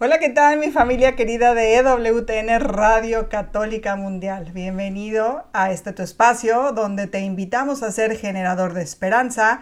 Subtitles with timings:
[0.00, 4.50] Hola, ¿qué tal mi familia querida de EWTN Radio Católica Mundial?
[4.52, 9.60] Bienvenido a este tu espacio donde te invitamos a ser generador de esperanza,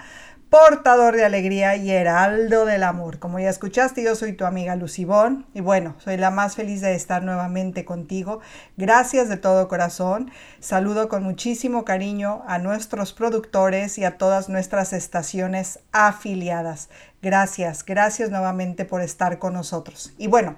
[0.53, 3.19] portador de alegría y heraldo del amor.
[3.19, 6.95] Como ya escuchaste, yo soy tu amiga Lucibón y bueno, soy la más feliz de
[6.95, 8.41] estar nuevamente contigo.
[8.77, 10.31] Gracias de todo corazón.
[10.61, 16.91] Saludo con muchísimo cariño a nuestros productores y a todas nuestras estaciones afiliadas.
[17.23, 20.13] Gracias, gracias nuevamente por estar con nosotros.
[20.19, 20.57] Y bueno,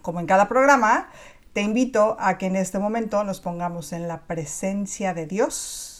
[0.00, 1.10] como en cada programa,
[1.52, 5.93] te invito a que en este momento nos pongamos en la presencia de Dios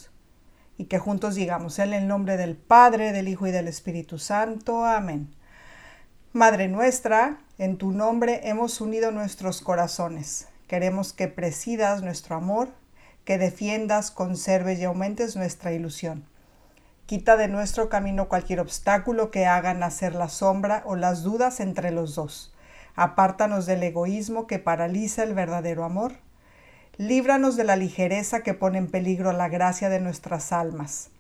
[0.77, 4.85] y que juntos digamos en el nombre del Padre, del Hijo y del Espíritu Santo.
[4.85, 5.35] Amén.
[6.33, 10.49] Madre nuestra, en tu nombre hemos unido nuestros corazones.
[10.67, 12.71] Queremos que presidas nuestro amor,
[13.25, 16.27] que defiendas, conserves y aumentes nuestra ilusión.
[17.07, 21.91] Quita de nuestro camino cualquier obstáculo que haga nacer la sombra o las dudas entre
[21.91, 22.53] los dos.
[22.97, 26.24] Apártanos del egoísmo que paraliza el verdadero amor
[26.97, 31.11] líbranos de la ligereza que pone en peligro la gracia de nuestras almas.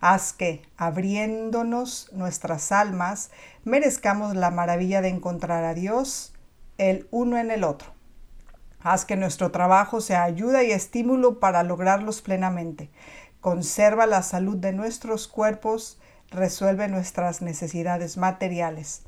[0.00, 3.30] Haz que, abriéndonos nuestras almas,
[3.64, 6.34] merezcamos la maravilla de encontrar a Dios
[6.76, 7.88] el uno en el otro.
[8.82, 12.90] Haz que nuestro trabajo sea ayuda y estímulo para lograrlos plenamente.
[13.40, 15.98] Conserva la salud de nuestros cuerpos,
[16.30, 19.04] resuelve nuestras necesidades materiales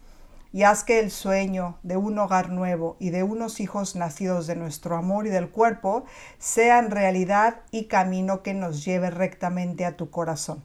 [0.56, 4.56] y haz que el sueño de un hogar nuevo y de unos hijos nacidos de
[4.56, 6.06] nuestro amor y del cuerpo
[6.38, 10.64] sean realidad y camino que nos lleve rectamente a tu corazón.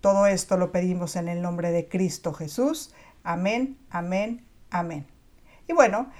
[0.00, 2.92] Todo esto lo pedimos en el nombre de Cristo Jesús.
[3.22, 5.06] Amén, amén, amén.
[5.68, 6.10] Y bueno,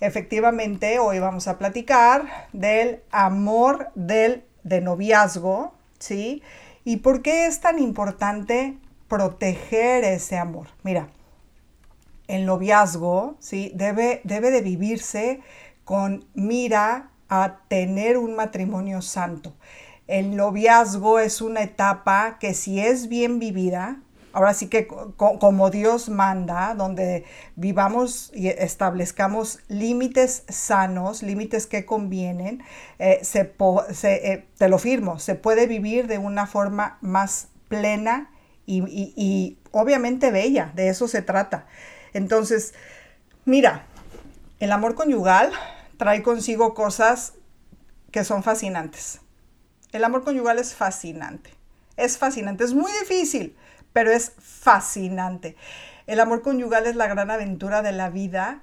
[0.00, 6.42] efectivamente hoy vamos a platicar del amor del de noviazgo, ¿sí?
[6.84, 8.78] ¿Y por qué es tan importante
[9.08, 10.68] proteger ese amor?
[10.82, 11.10] Mira,
[12.28, 13.72] el noviazgo, ¿sí?
[13.74, 15.40] Debe, debe de vivirse
[15.84, 19.54] con mira a tener un matrimonio santo.
[20.06, 24.00] El noviazgo es una etapa que si es bien vivida,
[24.32, 27.24] ahora sí que como Dios manda, donde
[27.56, 32.62] vivamos y establezcamos límites sanos, límites que convienen,
[32.98, 33.54] eh, se,
[34.04, 38.30] eh, te lo firmo, se puede vivir de una forma más plena
[38.68, 41.66] y obviamente bella, de eso se trata.
[42.16, 42.72] Entonces,
[43.44, 43.84] mira,
[44.58, 45.52] el amor conyugal
[45.98, 47.34] trae consigo cosas
[48.10, 49.20] que son fascinantes.
[49.92, 51.50] El amor conyugal es fascinante.
[51.98, 53.54] Es fascinante, es muy difícil,
[53.92, 55.56] pero es fascinante.
[56.06, 58.62] El amor conyugal es la gran aventura de la vida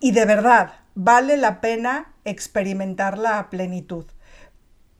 [0.00, 4.06] y de verdad vale la pena experimentarla a plenitud.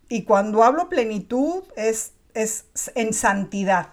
[0.09, 3.89] Y cuando hablo plenitud es, es en santidad.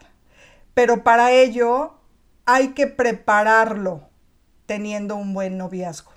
[0.75, 2.02] Pero para ello
[2.45, 4.09] hay que prepararlo
[4.65, 6.11] teniendo un buen noviazgo.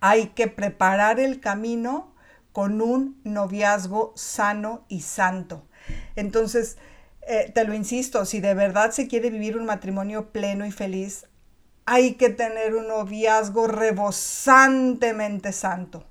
[0.00, 2.14] Hay que preparar el camino
[2.52, 5.66] con un noviazgo sano y santo.
[6.16, 6.78] Entonces,
[7.22, 11.26] eh, te lo insisto, si de verdad se quiere vivir un matrimonio pleno y feliz,
[11.84, 16.04] hay que tener un noviazgo rebosantemente santo.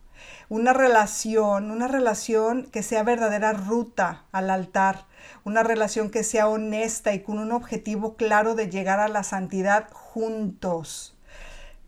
[0.50, 5.06] Una relación, una relación que sea verdadera ruta al altar,
[5.44, 9.90] una relación que sea honesta y con un objetivo claro de llegar a la santidad
[9.92, 11.16] juntos.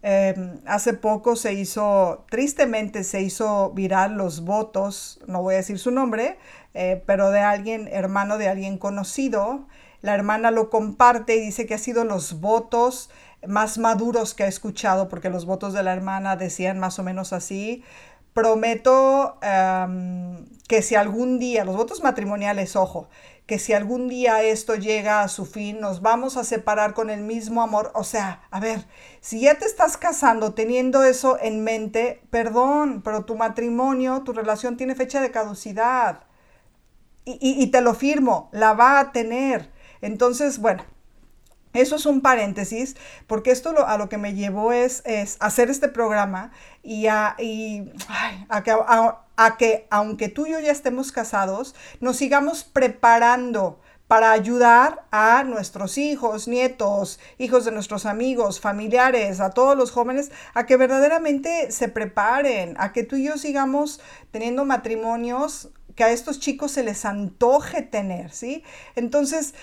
[0.04, 5.78] Em, hace poco se hizo, tristemente se hizo viral los votos, no voy a decir
[5.78, 6.40] su nombre,
[6.74, 9.68] eh, pero de alguien, hermano de alguien conocido.
[10.02, 13.12] La hermana lo comparte y dice que ha sido los votos
[13.48, 17.34] más maduros que ha escuchado, porque los votos de la hermana decían más o menos
[17.34, 17.84] así,
[18.34, 19.38] prometo
[20.68, 23.10] que si algún día, los votos matrimoniales, ojo,
[23.46, 27.22] que si algún día esto llega a su fin, nos vamos a separar con el
[27.22, 27.92] mismo amor.
[27.96, 28.86] O sea, a ver,
[29.20, 34.78] si ya te estás casando teniendo eso en mente, perdón, pero tu matrimonio, tu relación
[34.78, 36.24] tiene fecha de caducidad.
[37.26, 39.70] Y, y te lo firmo, la va a tener.
[40.02, 40.84] Entonces, bueno,
[41.74, 42.96] eso es un paréntesis,
[43.28, 46.52] porque esto a lo que me llevó es, es hacer este programa
[46.84, 47.92] y, a, y
[48.50, 53.80] a, que, a, que, aunque tú y yo ya estemos casados, nos sigamos preparando
[54.12, 60.32] para ayudar a nuestros hijos, nietos, hijos de nuestros amigos, familiares, a todos los jóvenes,
[60.54, 64.02] a que verdaderamente se preparen, a que tú y yo sigamos
[64.32, 68.66] teniendo matrimonios que a estos chicos se les antoje tener, ¿sí?
[68.96, 69.54] Entonces,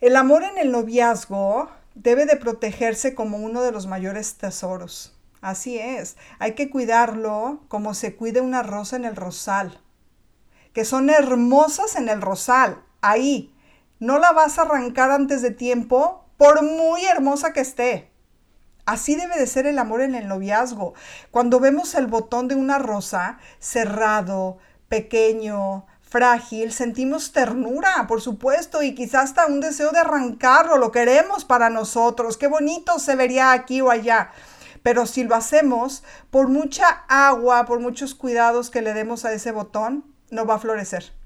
[0.00, 5.16] el amor en el noviazgo debe de protegerse como uno de los mayores tesoros.
[5.42, 9.80] Así es, hay que cuidarlo como se cuida una rosa en el rosal,
[10.72, 13.54] que son hermosas en el rosal, ahí,
[13.98, 18.10] no la vas a arrancar antes de tiempo, por muy hermosa que esté.
[18.86, 20.94] Así debe de ser el amor en el noviazgo.
[21.30, 24.58] Cuando vemos el botón de una rosa cerrado,
[24.88, 31.46] pequeño, frágil, sentimos ternura, por supuesto, y quizás hasta un deseo de arrancarlo, lo queremos
[31.46, 34.32] para nosotros, qué bonito se vería aquí o allá.
[34.82, 39.52] Pero si lo hacemos, por mucha agua, por muchos cuidados que le demos a ese
[39.52, 41.18] botón, no va a florecer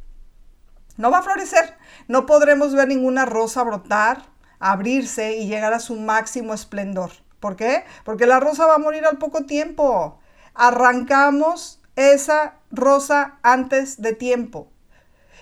[0.96, 1.76] no va a florecer.
[2.08, 4.22] No podremos ver ninguna rosa brotar,
[4.58, 7.10] abrirse y llegar a su máximo esplendor.
[7.40, 7.84] ¿Por qué?
[8.04, 10.19] Porque la rosa va a morir al poco tiempo.
[10.54, 14.70] Arrancamos esa rosa antes de tiempo.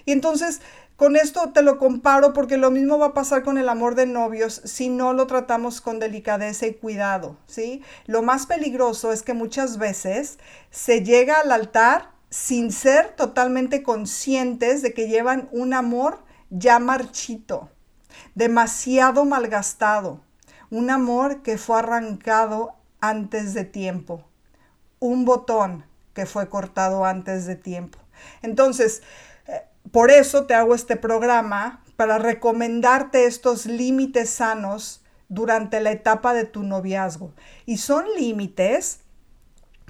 [0.05, 0.61] Y entonces,
[0.97, 4.07] con esto te lo comparo porque lo mismo va a pasar con el amor de
[4.07, 7.83] novios si no lo tratamos con delicadeza y cuidado, ¿sí?
[8.07, 10.39] Lo más peligroso es que muchas veces
[10.71, 17.69] se llega al altar sin ser totalmente conscientes de que llevan un amor ya marchito,
[18.35, 20.21] demasiado malgastado,
[20.71, 24.25] un amor que fue arrancado antes de tiempo,
[25.01, 25.85] un botón
[26.15, 27.99] que fue cortado antes de tiempo.
[28.43, 29.03] Entonces,
[29.91, 36.45] por eso te hago este programa para recomendarte estos límites sanos durante la etapa de
[36.45, 37.33] tu noviazgo.
[37.67, 39.01] Y son límites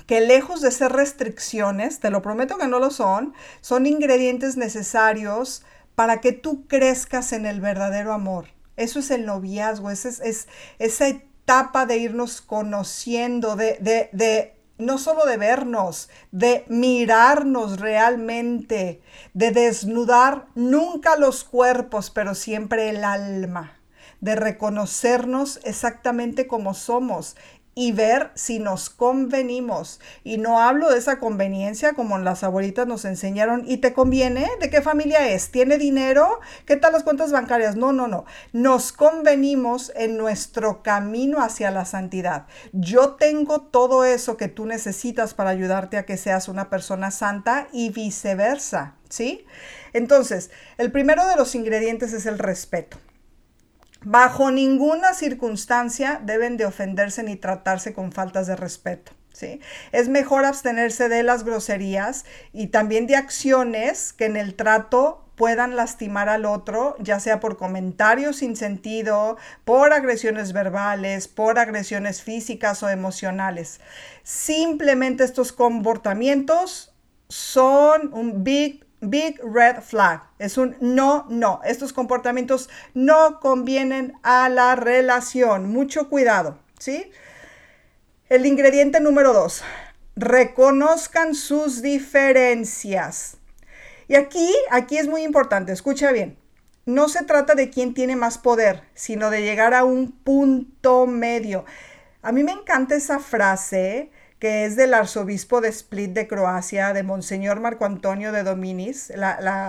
[0.06, 5.64] que lejos de ser restricciones, te lo prometo que no lo son, son ingredientes necesarios
[5.94, 8.46] para que tú crezcas en el verdadero amor.
[8.76, 10.48] Eso es el noviazgo, es, es
[10.78, 19.00] esa etapa de irnos conociendo, de, de, de no solo de vernos, de mirarnos realmente,
[19.34, 23.78] de desnudar nunca los cuerpos, pero siempre el alma,
[24.20, 27.36] de reconocernos exactamente como somos
[27.74, 30.00] y ver si nos convenimos.
[30.24, 33.64] Y no hablo de esa conveniencia como las abuelitas nos enseñaron.
[33.66, 34.48] ¿Y te conviene?
[34.60, 35.50] ¿De qué familia es?
[35.50, 36.40] ¿Tiene dinero?
[36.66, 37.76] ¿Qué tal las cuentas bancarias?
[37.76, 38.24] No, no, no.
[38.52, 42.46] Nos convenimos en nuestro camino hacia la santidad.
[42.72, 47.68] Yo tengo todo eso que tú necesitas para ayudarte a que seas una persona santa
[47.72, 48.96] y viceversa.
[49.08, 49.44] ¿Sí?
[49.92, 52.96] Entonces, el primero de los ingredientes es el respeto.
[54.04, 59.12] Bajo ninguna circunstancia deben de ofenderse ni tratarse con faltas de respeto.
[59.32, 59.60] ¿sí?
[59.92, 65.76] Es mejor abstenerse de las groserías y también de acciones que en el trato puedan
[65.76, 72.82] lastimar al otro, ya sea por comentarios sin sentido, por agresiones verbales, por agresiones físicas
[72.82, 73.80] o emocionales.
[74.22, 76.94] Simplemente estos comportamientos
[77.28, 80.22] son un big Big red flag.
[80.38, 81.60] Es un no, no.
[81.64, 85.68] Estos comportamientos no convienen a la relación.
[85.68, 87.10] Mucho cuidado, ¿sí?
[88.28, 89.64] El ingrediente número dos.
[90.14, 93.38] Reconozcan sus diferencias.
[94.06, 95.72] Y aquí, aquí es muy importante.
[95.72, 96.38] Escucha bien.
[96.86, 101.64] No se trata de quién tiene más poder, sino de llegar a un punto medio.
[102.22, 107.04] A mí me encanta esa frase que es del arzobispo de Split de Croacia, de
[107.04, 109.12] Monseñor Marco Antonio de Dominis.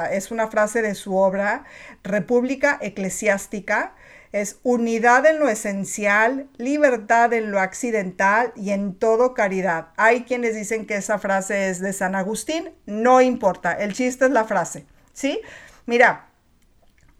[0.10, 1.66] es una frase de su obra,
[2.04, 3.94] República Eclesiástica.
[4.32, 9.90] Es unidad en lo esencial, libertad en lo accidental y en todo caridad.
[9.96, 14.32] Hay quienes dicen que esa frase es de San Agustín, no importa, el chiste es
[14.32, 15.40] la frase, ¿sí?
[15.86, 16.30] Mira,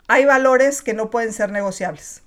[0.08, 2.23] hay valores que no pueden ser negociables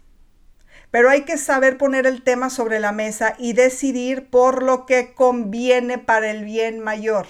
[0.90, 5.14] pero hay que saber poner el tema sobre la mesa y decidir por lo que
[5.14, 7.26] conviene para el bien mayor.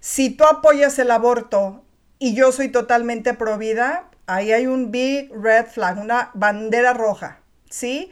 [0.00, 1.84] Si tú apoyas el aborto
[2.18, 7.40] y yo soy totalmente pro vida, ahí hay un big red flag, una bandera roja,
[7.70, 8.10] ¿sí?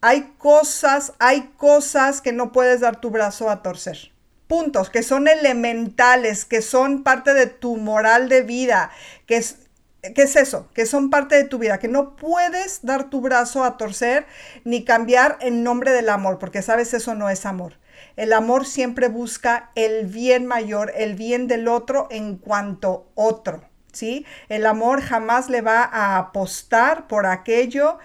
[0.00, 4.12] Hay cosas, hay cosas que no puedes dar tu brazo a torcer
[4.48, 8.90] puntos que son elementales, que son parte de tu moral de vida,
[9.26, 9.67] que es,
[10.14, 10.68] ¿Qué es eso?
[10.74, 14.26] Que son parte de tu vida, que no puedes dar tu brazo a torcer
[14.64, 17.78] ni cambiar en nombre del amor, porque sabes, eso no es amor.
[18.16, 23.62] El amor siempre busca el bien mayor, el bien del otro en cuanto otro,
[23.92, 24.26] ¿sí?
[24.48, 27.98] El amor jamás le va a apostar por aquello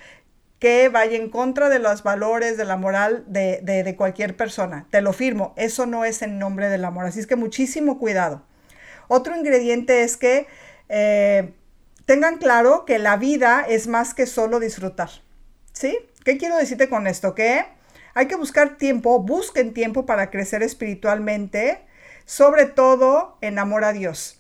[0.60, 4.88] que vaya en contra de los valores, de la moral de, cualquier persona.
[4.92, 7.06] Te lo firmo, eso no es en nombre del amor.
[7.06, 8.44] Así es que muchísimo cuidado.
[9.08, 10.48] Otro ingrediente es que...
[10.90, 11.54] Eh,
[12.06, 15.10] tengan claro que la vida es más que solo disfrutar.
[15.72, 15.98] ¿Sí?
[16.24, 17.36] ¿Qué quiero decirte con esto?
[17.36, 17.66] Que
[18.14, 21.82] hay que buscar tiempo, busquen tiempo para crecer espiritualmente,
[22.26, 24.38] sobre todo en amor a Dios.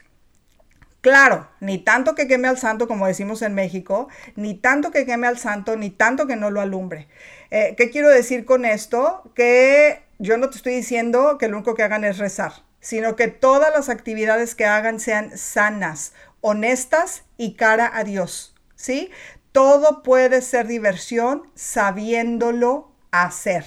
[1.02, 5.28] Claro, ni tanto que queme al santo, como decimos en México, ni tanto que queme
[5.28, 7.10] al santo, ni tanto que no lo alumbre.
[7.52, 9.22] Eh, ¿Qué quiero decir con esto?
[9.36, 13.28] Que yo no te estoy diciendo que lo único que hagan es rezar, sino que
[13.28, 18.54] todas las actividades que hagan sean sanas, honestas y cara a Dios.
[18.76, 19.10] ¿Sí?
[19.52, 23.66] Todo puede ser diversión sabiéndolo hacer.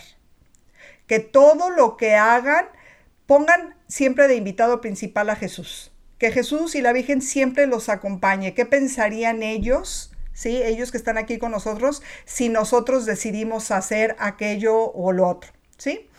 [1.08, 2.66] Que todo lo que hagan
[3.26, 8.54] pongan siempre de invitado principal a Jesús que Jesús y la Virgen siempre los acompañe.
[8.54, 10.12] ¿Qué pensarían ellos?
[10.32, 10.62] ¿Sí?
[10.62, 16.10] Ellos que están aquí con nosotros, si nosotros decidimos hacer aquello o lo otro, ¿sí?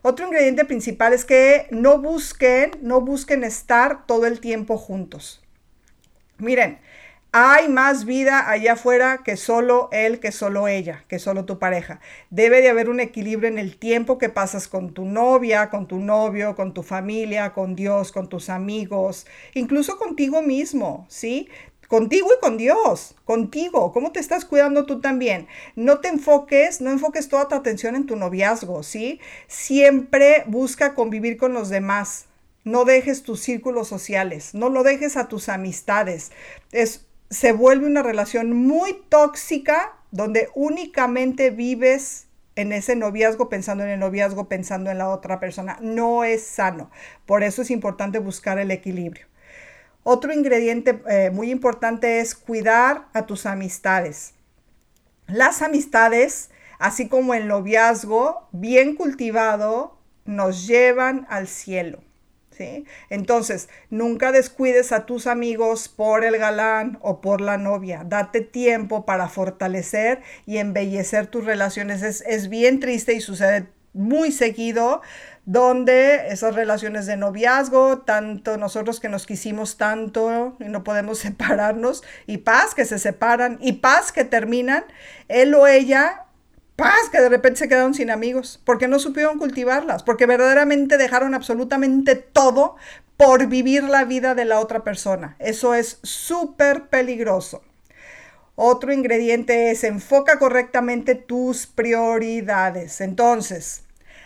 [0.00, 5.41] Otro ingrediente principal es que no busquen, no busquen estar todo el tiempo juntos.
[6.38, 6.78] Miren,
[7.34, 11.98] hay más vida allá afuera que solo él, que solo ella, que solo tu pareja.
[12.28, 15.98] Debe de haber un equilibrio en el tiempo que pasas con tu novia, con tu
[15.98, 21.48] novio, con tu familia, con Dios, con tus amigos, incluso contigo mismo, ¿sí?
[21.88, 25.46] Contigo y con Dios, contigo, ¿cómo te estás cuidando tú también?
[25.74, 29.20] No te enfoques, no enfoques toda tu atención en tu noviazgo, ¿sí?
[29.46, 32.26] Siempre busca convivir con los demás,
[32.64, 36.30] no dejes tus círculos sociales, no lo dejes a tus amistades.
[36.70, 42.26] Es se vuelve una relación muy tóxica donde únicamente vives
[42.56, 45.78] en ese noviazgo pensando en el noviazgo, pensando en la otra persona.
[45.80, 46.90] No es sano.
[47.24, 49.26] Por eso es importante buscar el equilibrio.
[50.02, 54.34] Otro ingrediente eh, muy importante es cuidar a tus amistades.
[55.26, 62.02] Las amistades, así como el noviazgo, bien cultivado, nos llevan al cielo.
[63.10, 68.04] Entonces, nunca descuides a tus amigos por el galán o por la novia.
[68.04, 72.02] Date tiempo para fortalecer y embellecer tus relaciones.
[72.02, 75.02] Es, es bien triste y sucede muy seguido
[75.44, 82.02] donde esas relaciones de noviazgo, tanto nosotros que nos quisimos tanto y no podemos separarnos,
[82.26, 84.84] y paz que se separan, y paz que terminan,
[85.28, 86.26] él o ella
[86.82, 91.32] paz que de repente se quedaron sin amigos, porque no supieron cultivarlas, porque verdaderamente dejaron
[91.32, 92.74] absolutamente todo
[93.16, 95.36] por vivir la vida de la otra persona.
[95.38, 97.62] Eso es súper peligroso.
[98.56, 103.00] Otro ingrediente es enfoca correctamente tus prioridades.
[103.00, 103.84] Entonces,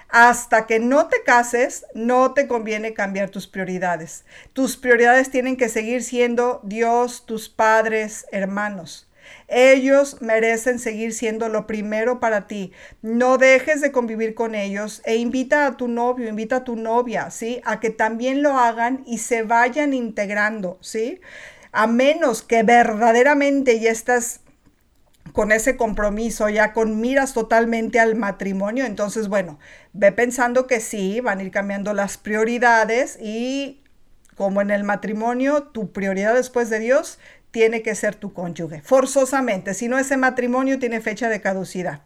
[0.09, 4.25] hasta que no te cases, no te conviene cambiar tus prioridades.
[4.55, 9.07] Tus prioridades tienen que seguir siendo Dios, tus padres, hermanos.
[9.49, 12.73] Ellos merecen seguir siendo lo primero para ti.
[13.03, 17.31] No dejes de convivir con ellos e invita a tu novio, invita a tu novia,
[17.31, 17.61] ¿sí?
[17.65, 21.21] A que también lo hagan y se vayan integrando, ¿sí?
[21.73, 24.41] A menos que verdaderamente ya estás
[25.33, 29.59] con ese compromiso, ya con miras totalmente al matrimonio, entonces, bueno,
[29.93, 33.83] ve pensando que sí, van a ir cambiando las prioridades y
[34.37, 37.19] como en el matrimonio, tu prioridad después de Dios
[37.57, 42.03] tiene que ser tu cónyuge, forzosamente, si no ese matrimonio tiene fecha de caducidad.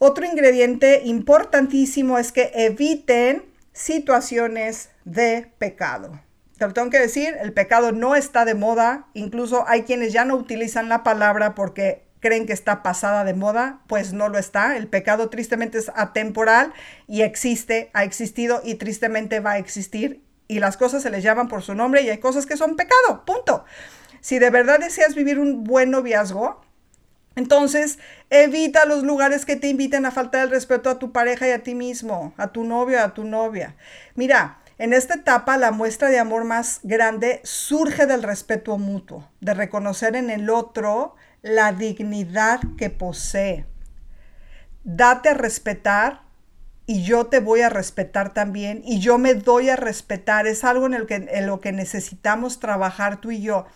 [0.00, 6.20] Otro ingrediente importantísimo es que eviten situaciones de pecado.
[6.58, 10.24] Te lo tengo que decir, el pecado no está de moda, incluso hay quienes ya
[10.24, 14.76] no utilizan la palabra porque creen que está pasada de moda, pues no lo está.
[14.76, 16.72] El pecado tristemente es atemporal
[17.06, 20.24] y existe, ha existido y tristemente va a existir.
[20.48, 23.24] Y las cosas se les llaman por su nombre y hay cosas que son pecado,
[23.24, 23.64] punto.
[24.24, 26.58] Si de verdad deseas vivir un buen noviazgo,
[27.36, 27.98] entonces
[28.30, 31.62] evita los lugares que te inviten a faltar el respeto a tu pareja y a
[31.62, 33.76] ti mismo, a tu novio, a tu novia.
[34.14, 39.52] Mira, en esta etapa la muestra de amor más grande surge del respeto mutuo, de
[39.52, 43.66] reconocer en el otro la dignidad que posee.
[44.84, 46.22] Date a respetar
[46.86, 50.46] y yo te voy a respetar también y yo me doy a respetar.
[50.46, 53.66] Es algo en, el en lo que necesitamos trabajar tú y yo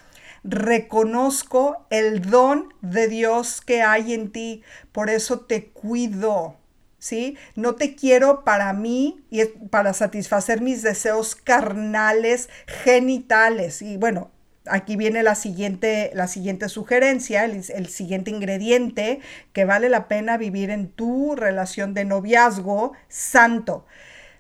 [0.45, 6.57] reconozco el don de Dios que hay en ti, por eso te cuido.
[7.01, 7.37] ¿Sí?
[7.55, 13.83] No te quiero para mí y para satisfacer mis deseos carnales, genitales.
[13.83, 14.33] Y bueno,
[14.67, 19.21] aquí viene la siguiente, la siguiente sugerencia, el, el, siguiente ingrediente
[19.53, 23.87] que vale la pena vivir en tu relación de noviazgo santo.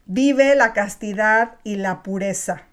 [0.06, 2.66] Vive la castidad y la pureza.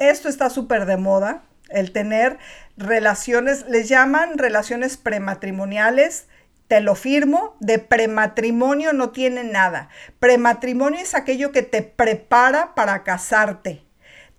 [0.00, 2.38] Esto está súper de moda, el tener
[2.76, 6.26] relaciones, les llaman relaciones prematrimoniales.
[6.66, 9.88] Te lo firmo, de prematrimonio no tiene nada.
[10.18, 13.84] Prematrimonio es aquello que te prepara para casarte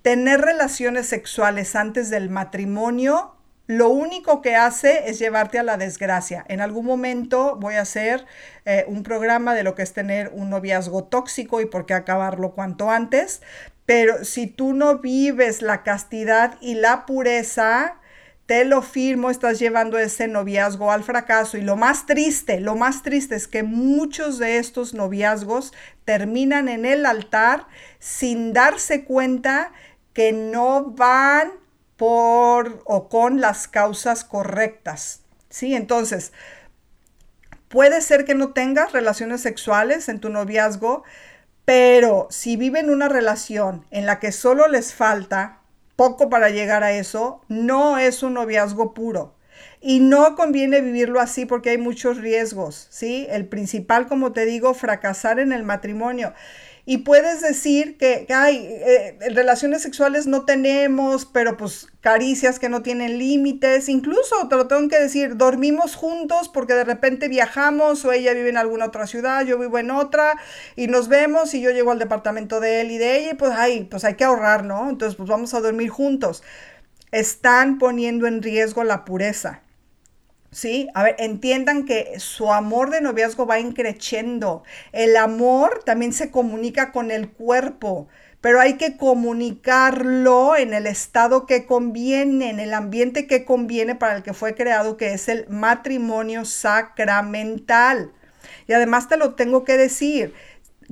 [0.01, 3.35] tener relaciones sexuales antes del matrimonio
[3.71, 6.43] lo único que hace es llevarte a la desgracia.
[6.49, 8.25] En algún momento voy a hacer
[8.65, 12.51] eh, un programa de lo que es tener un noviazgo tóxico y por qué acabarlo
[12.51, 13.41] cuanto antes.
[13.85, 17.97] Pero si tú no vives la castidad y la pureza,
[18.45, 21.57] te lo firmo, estás llevando ese noviazgo al fracaso.
[21.57, 25.73] Y lo más triste, lo más triste es que muchos de estos noviazgos
[26.05, 27.67] terminan en el altar
[28.00, 29.71] sin darse cuenta
[30.13, 31.51] que no van
[31.95, 35.21] por o con las causas correctas.
[35.50, 35.73] ¿Sí?
[35.73, 36.33] Entonces,
[37.67, 41.03] puede ser que no tengas relaciones sexuales en tu noviazgo,
[41.71, 45.61] pero si viven una relación en la que solo les falta
[45.95, 49.35] poco para llegar a eso, no es un noviazgo puro.
[49.79, 53.25] Y no conviene vivirlo así porque hay muchos riesgos, ¿sí?
[53.29, 56.33] El principal, como te digo, fracasar en el matrimonio
[56.91, 62.81] y puedes decir que, hay eh, relaciones sexuales no tenemos, pero pues caricias que no
[62.81, 68.12] tienen límites, incluso te lo tengo que decir, dormimos juntos porque de repente viajamos o
[68.12, 70.33] ella vive en alguna otra ciudad, yo vivo en otra
[70.75, 73.88] y nos vemos y yo llego al departamento de él y de ella pues, ay,
[73.89, 74.89] pues hay que ahorrar, ¿no?
[74.89, 76.43] Entonces pues vamos a dormir juntos.
[77.13, 79.62] Están poniendo en riesgo la pureza.
[80.51, 80.89] ¿Sí?
[80.93, 84.63] A ver, entiendan que su amor de noviazgo va increciendo.
[84.91, 88.08] El amor también se comunica con el cuerpo,
[88.41, 94.17] pero hay que comunicarlo en el estado que conviene, en el ambiente que conviene para
[94.17, 98.12] el que fue creado, que es el matrimonio sacramental.
[98.67, 100.34] Y además te lo tengo que decir,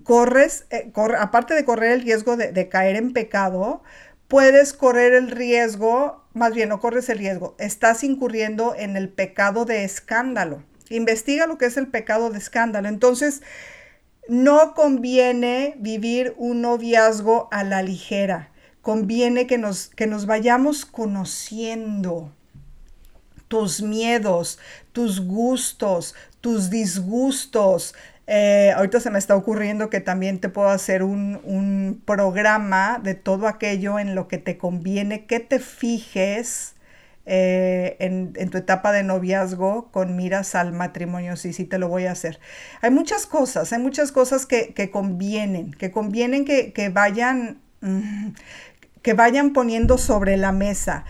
[0.03, 3.81] corres, eh, aparte de correr el riesgo de caer en pecado,
[4.29, 9.65] puedes correr el riesgo, más bien no corres el riesgo, estás incurriendo en el pecado
[9.65, 10.63] de escándalo.
[10.89, 12.87] Investiga lo que es el pecado de escándalo.
[12.87, 13.43] Entonces,
[14.29, 18.51] no conviene vivir un noviazgo a la ligera.
[18.81, 22.31] Conviene que nos, que nos vayamos conociendo
[23.49, 24.59] tus miedos,
[24.93, 27.95] tus gustos, tus disgustos,
[28.31, 33.47] eh, ahorita se me está ocurriendo que también te puedo hacer un, programa de todo
[33.47, 36.75] aquello en lo que te conviene que te fijes
[37.25, 41.37] eh, en, tu etapa de noviazgo con miras al matrimonio.
[41.37, 42.39] Sí, sí, te lo voy a hacer.
[42.83, 48.33] Hay muchas cosas, hay muchas cosas que, convienen, que convienen que, que vayan, mm,
[49.01, 51.03] que vayan poniendo sobre la mesa.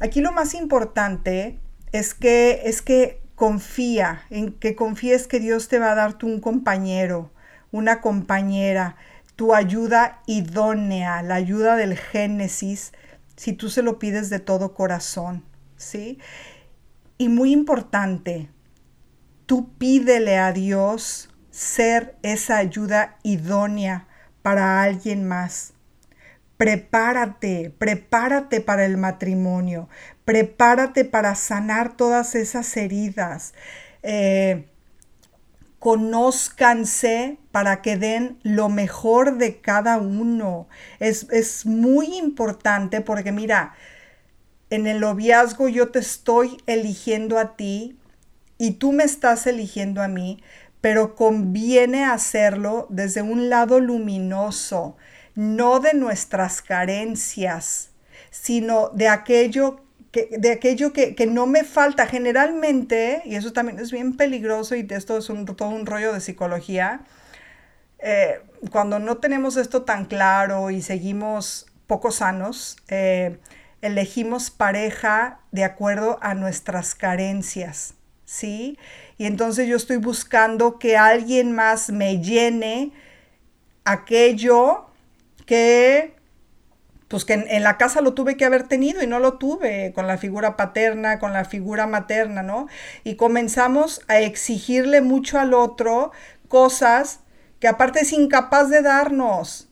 [0.00, 1.60] Aquí lo más importante
[1.92, 6.40] es que, es que confía, en que confíes que Dios te va a dar un
[6.40, 7.30] compañero,
[7.70, 8.96] una compañera,
[9.36, 12.92] tu ayuda idónea, la ayuda del Génesis,
[13.36, 15.44] si tú se lo pides de todo corazón,
[15.76, 16.18] ¿sí?
[17.18, 18.48] Y muy importante,
[19.44, 24.08] tú pídele a Dios ser esa ayuda idónea
[24.40, 25.74] para alguien más.
[26.56, 29.90] Prepárate, prepárate para el matrimonio,
[30.26, 33.54] prepárate para sanar todas esas heridas.
[34.02, 34.66] Eh,
[35.78, 40.68] conózcanse para que den lo mejor de cada uno.
[40.98, 43.74] Es, es muy importante porque mira,
[44.68, 47.96] en el noviazgo yo te estoy eligiendo a ti
[48.58, 50.42] y tú me estás eligiendo a mí,
[50.80, 54.96] pero conviene hacerlo desde un lado luminoso,
[55.36, 57.90] no de nuestras carencias,
[58.30, 59.85] sino de aquello
[60.16, 62.06] que, de aquello que, no me falta.
[62.06, 66.20] Generalmente, y eso también es bien peligroso y esto es un, todo un rollo de
[66.20, 67.00] psicología,
[67.98, 73.38] eh, cuando no tenemos esto tan claro y seguimos poco sanos, eh,
[73.82, 78.78] elegimos pareja de acuerdo a nuestras carencias, ¿sí?
[79.18, 82.92] Y entonces yo estoy buscando que alguien más me llene
[83.84, 84.86] aquello
[85.44, 86.15] que
[87.08, 90.06] pues que en, la casa lo tuve que haber tenido y no lo tuve con
[90.06, 92.66] la figura paterna, con la figura materna, ¿no?
[93.04, 96.10] Y comenzamos a exigirle mucho al otro
[96.48, 97.20] cosas
[97.60, 99.68] que aparte es incapaz de darnos.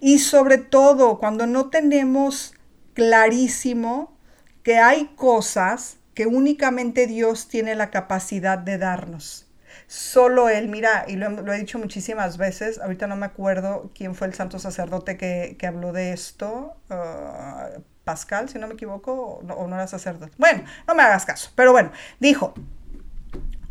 [0.00, 2.54] Y sobre todo cuando no tenemos
[2.92, 4.16] clarísimo
[4.62, 9.45] que hay cosas que únicamente Dios tiene la capacidad de darnos.
[9.86, 14.26] Solo Él, mira, y lo, he dicho muchísimas veces, ahorita no me acuerdo quién fue
[14.26, 17.68] el santo sacerdote que, habló de esto, ah,
[18.02, 20.32] Pascal, si no me equivoco, o no, era sacerdote.
[20.38, 22.54] Bueno, no me hagas caso, pero bueno, dijo,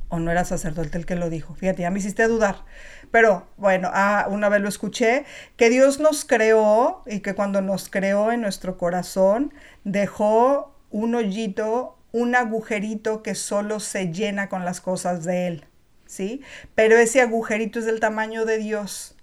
[0.08, 2.64] o no era sacerdote el que lo dijo, fíjate, ya me hiciste dudar.
[3.12, 5.26] Pero bueno, ah, una vez lo escuché,
[5.58, 11.98] que Dios nos creó y que cuando nos creó en nuestro corazón dejó un hoyito,
[12.14, 15.66] un agujerito que solo se llena con las cosas de Él.
[16.06, 16.42] ¿Sí?
[16.76, 19.16] Pero ese agujerito es del tamaño de Dios.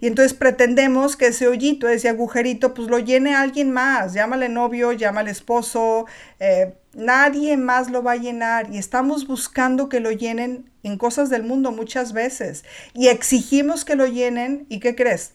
[0.00, 4.12] Y entonces pretendemos que ese hoyito, ese agujerito, pues lo llene alguien más.
[4.12, 6.06] Llámale novio, llámale esposo.
[6.40, 8.72] Eh, nadie más lo va a llenar.
[8.72, 12.64] Y estamos buscando que lo llenen en cosas del mundo muchas veces.
[12.92, 14.66] Y exigimos que lo llenen.
[14.68, 15.32] ¿Y qué crees?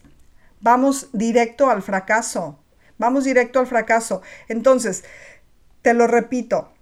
[0.61, 2.59] Vamos directo al fracaso.
[2.97, 4.21] Vamos directo al fracaso.
[4.49, 5.05] Entonces,
[5.81, 6.73] te lo repito.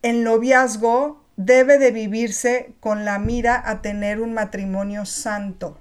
[0.00, 5.78] El noviazgo debe de vivirse con la mira a tener un matrimonio santo.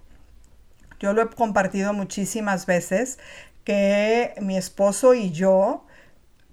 [0.99, 3.19] Yo lo he compartido muchísimas veces
[3.63, 5.85] que mi esposo y yo,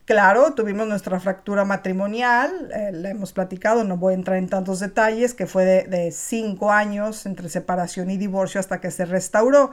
[0.05, 4.81] claro, tuvimos nuestra fractura matrimonial, eh, la hemos platicado, no voy a entrar en tantos
[4.81, 9.73] detalles, que fue de, de cinco años entre separación y divorcio hasta que se restauró.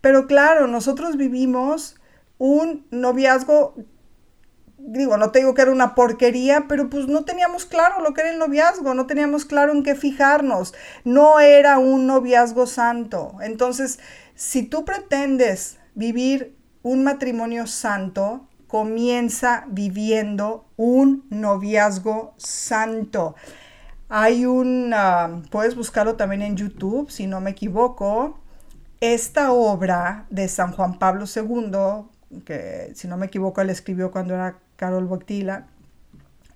[0.00, 1.96] Pero claro, nosotros vivimos
[2.38, 3.74] un noviazgo
[4.86, 8.20] digo, no te digo que era una porquería, pero pues no teníamos claro lo que
[8.20, 13.36] era el noviazgo, no teníamos claro en qué fijarnos, no era un noviazgo santo.
[13.40, 13.98] Entonces,
[14.34, 23.34] si tú pretendes vivir un matrimonio santo, comienza viviendo un noviazgo santo.
[24.08, 28.38] Hay un, ah, puedes buscarlo también en YouTube, si no me equivoco,
[29.00, 34.34] esta obra de San Juan Pablo II, que si no me equivoco él escribió cuando
[34.34, 35.64] era Carol Boctila.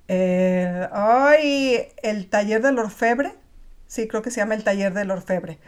[0.07, 3.33] Eh, ay, el taller del orfebre.
[3.87, 5.59] Sí, creo que se llama el taller del orfebre.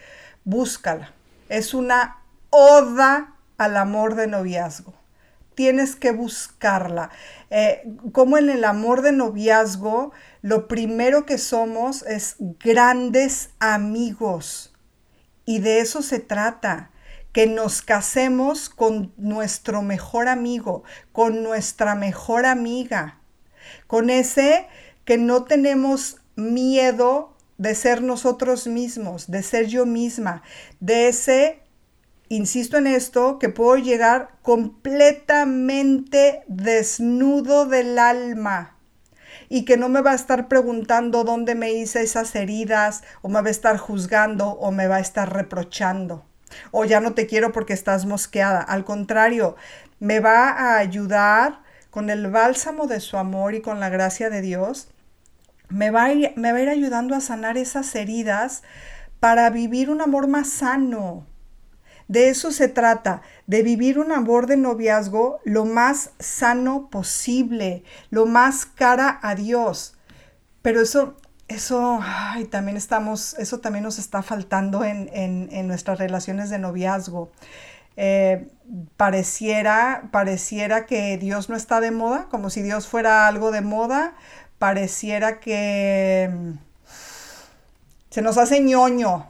[0.44, 1.14] Búscala.
[1.48, 2.18] Es una
[2.50, 4.92] oda al amor de noviazgo.
[5.54, 7.08] Tienes que buscarla.
[7.48, 14.74] Eh, como en el amor de noviazgo, lo primero que somos es grandes amigos.
[15.46, 16.90] Y de eso se trata
[17.32, 23.20] que nos casemos con nuestro mejor amigo, con nuestra mejor amiga,
[23.86, 24.66] con ese
[25.04, 30.42] que no tenemos miedo de ser nosotros mismos, de ser yo misma,
[30.80, 31.60] de ese,
[32.28, 38.76] insisto en esto, que puedo llegar completamente desnudo del alma
[39.48, 43.42] y que no me va a estar preguntando dónde me hice esas heridas o me
[43.42, 46.29] va a estar juzgando o me va a estar reprochando
[46.70, 48.60] o ya no te quiero porque estás mosqueada.
[48.60, 49.56] Al contrario,
[49.98, 51.60] me va a ayudar
[51.90, 54.88] con el bálsamo de su amor y con la gracia de Dios.
[55.68, 58.62] Me va, a ir, me va a ir ayudando a sanar esas heridas
[59.20, 61.26] para vivir un amor más sano.
[62.08, 68.26] De eso se trata, de vivir un amor de noviazgo lo más sano posible, lo
[68.26, 69.96] más cara a Dios.
[70.60, 71.16] Pero eso
[71.50, 77.32] eso ay, también estamos, eso también nos está faltando en, en, nuestras relaciones de noviazgo.
[77.96, 78.48] Eh,
[78.96, 84.14] pareciera, pareciera que Dios no está de moda, como si Dios fuera algo de moda,
[84.58, 86.52] pareciera que mm,
[88.10, 89.28] se nos hace ñoño,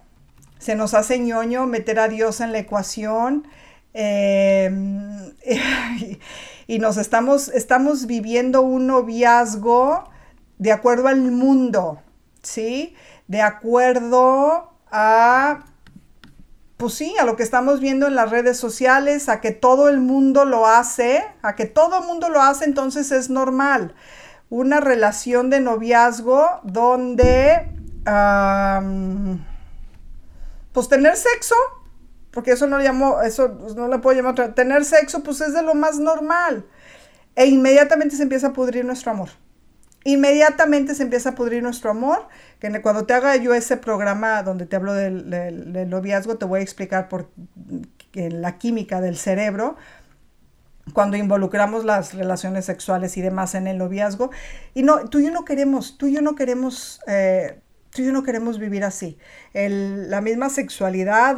[0.59, 3.48] se nos hace ñoño meter a Dios en la ecuación.
[3.94, 5.33] Em,
[6.66, 10.04] y nos estamos, estamos viviendo un noviazgo
[10.59, 12.02] de acuerdo al mundo,
[12.42, 12.94] ¿sí?
[13.29, 15.64] De acuerdo a,
[16.76, 20.00] pues sí, a lo que estamos viendo en las redes sociales, a que todo el
[20.00, 23.94] mundo lo hace, a que todo el mundo lo hace, entonces es normal.
[24.48, 27.68] Una relación de noviazgo donde,
[30.72, 31.55] pues tener sexo,
[32.33, 35.62] porque eso no le llamo, eso no le puedo llamar, tener sexo, pues es de
[35.62, 36.66] lo más normal.
[37.37, 39.29] E inmediatamente se empieza a pudrir nuestro amor
[40.04, 42.28] inmediatamente se empieza a pudrir nuestro amor.
[42.58, 46.62] Que cuando te haga yo ese programa donde te hablo del, noviazgo, te voy a
[46.62, 47.30] explicar por
[48.14, 49.76] la química del cerebro
[50.92, 54.30] cuando involucramos las relaciones sexuales y demás en el noviazgo.
[54.74, 57.60] Y no, tú y yo no queremos, tú y yo no queremos, eh,
[57.90, 59.16] tú y yo no queremos vivir así.
[59.52, 61.36] la misma sexualidad,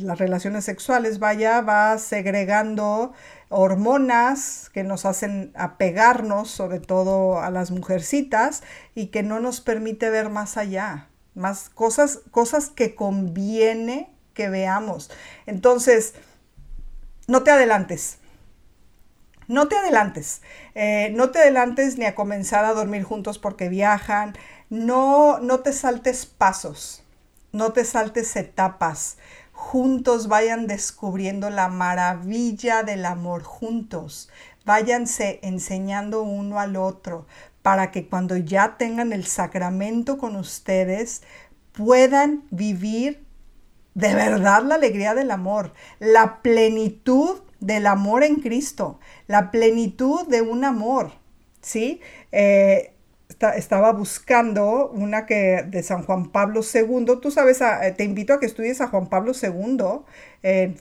[0.00, 3.12] las relaciones sexuales, vaya, va segregando
[3.48, 8.62] hormonas que nos hacen apegarnos, sobre todo a las mujercitas,
[8.94, 15.10] y que no nos permite ver más allá, más cosas, cosas que conviene que veamos.
[15.46, 16.14] Entonces,
[17.26, 18.18] no te adelantes.
[19.48, 20.42] No te adelantes,
[20.74, 24.36] eh, no te adelantes ni a comenzar a dormir juntos porque viajan,
[24.68, 27.02] no, no te saltes pasos,
[27.52, 29.16] no te saltes etapas
[29.58, 34.30] juntos vayan descubriendo la maravilla del amor juntos.
[34.64, 37.26] Váyanse enseñando uno al otro
[37.60, 41.22] para que cuando ya tengan el sacramento con ustedes
[41.72, 43.26] puedan vivir
[43.94, 50.40] de verdad la alegría del amor, la plenitud del amor en Cristo, la plenitud de
[50.40, 51.10] un amor,
[51.60, 52.00] ¿sí?
[52.30, 52.94] Eh,
[53.56, 57.06] estaba buscando una que de San Juan Pablo II.
[57.22, 59.78] Tú sabes, eh, te invito a que estudies a Juan Pablo II.
[60.42, 60.74] Eh,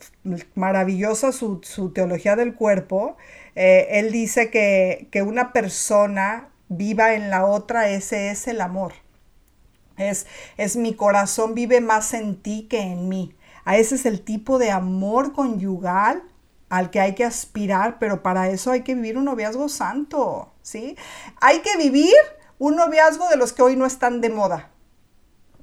[0.56, 1.60] maravillosa su,
[1.94, 3.18] teología del cuerpo.
[3.56, 8.94] Eh, él dice que, que, una persona viva en la otra, ese es el amor.
[9.98, 13.36] Es, es mi corazón vive más en ti que en mí.
[13.66, 16.24] A ese es el tipo de amor conyugal
[16.70, 20.98] al que hay que aspirar, pero para eso hay que vivir un noviazgo santo, ¿sí?
[21.40, 22.14] Hay que vivir
[22.60, 24.70] un noviazgo de los que hoy no están de moda.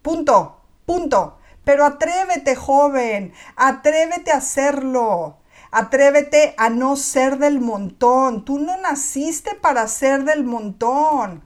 [0.02, 1.38] Punto, punto.
[1.64, 5.38] Pero atrévete, joven, atrévete a hacerlo.
[5.70, 8.44] Atrévete a no ser del montón.
[8.44, 11.42] Tú no naciste para ser del montón.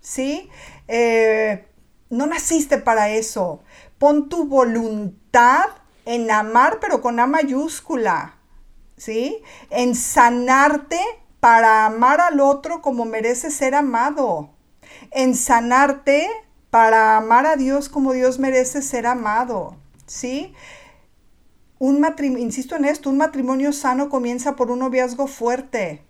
[0.00, 0.48] ¿Sí?
[0.86, 1.66] Eh,
[2.10, 3.62] no naciste para eso.
[3.98, 5.64] Pon tu voluntad
[6.04, 8.36] en amar, pero con A mayúscula.
[8.96, 9.42] ¿sí?
[9.70, 11.00] En sanarte
[11.40, 14.53] para amar al otro como merece ser amado.
[15.16, 16.28] En sanarte
[16.70, 20.52] para amar a Dios como Dios merece ser amado, ¿sí?
[21.78, 26.02] Un matrimonio, insisto en esto, un matrimonio sano comienza por un noviazgo fuerte.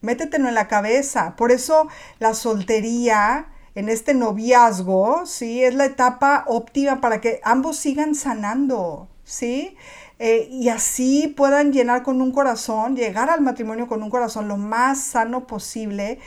[0.00, 1.36] Métetelo en la cabeza.
[1.36, 1.86] Por eso
[2.18, 5.62] la soltería en este noviazgo, ¿sí?
[5.62, 9.76] Es la etapa óptima para que ambos sigan sanando, ¿sí?
[10.18, 14.56] Eh, y así puedan llenar con un corazón, llegar al matrimonio con un corazón lo
[14.56, 16.18] más sano posible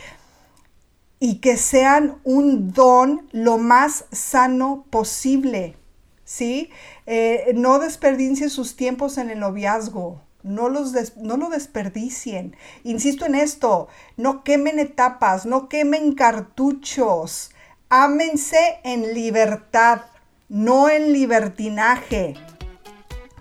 [1.23, 5.77] y que sean un don lo más sano posible,
[6.25, 6.69] ¿sí?
[7.05, 12.57] Eh, no desperdicien sus tiempos en el noviazgo, no, los no lo desperdicien.
[12.83, 17.51] Insisto en esto, no quemen etapas, no quemen cartuchos,
[17.87, 20.01] ámense en libertad,
[20.49, 22.33] no en libertinaje.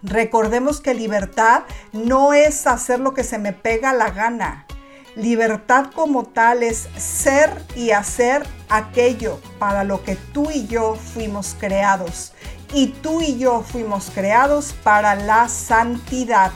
[0.05, 4.69] Recordemos que libertad no es hacer lo que se me pega la gana.
[5.15, 11.55] Libertad como tal es ser y hacer aquello para lo que tú y yo fuimos
[11.61, 12.33] creados.
[12.73, 16.51] Y tú y yo fuimos creados para la santidad,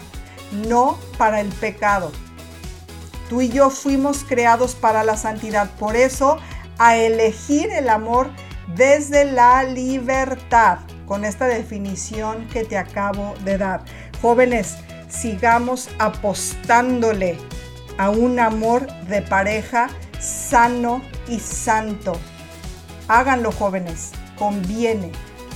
[0.67, 2.13] no para el pecado.
[3.29, 5.71] Tú y yo fuimos creados para la santidad.
[5.79, 6.39] Por eso,
[6.79, 8.31] a elegir el amor
[8.75, 13.85] desde la libertad con esta definición que te acabo de dar.
[14.23, 14.77] Jóvenes,
[15.11, 17.39] sigamos apostándole
[17.99, 19.89] a un amor de pareja
[20.21, 22.19] sano y santo.
[23.09, 25.13] Háganlo, jóvenes, conviene.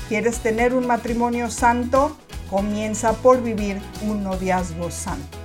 [0.09, 2.17] ¿Quieres tener un matrimonio santo?
[2.49, 5.39] Comienza por vivir un noviazgo santo.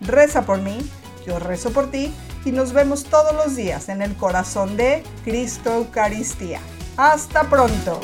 [0.00, 0.78] Reza por mí,
[1.26, 2.12] yo rezo por ti
[2.44, 6.60] y nos vemos todos los días en el corazón de Cristo Eucaristía.
[6.96, 8.00] Hasta pronto.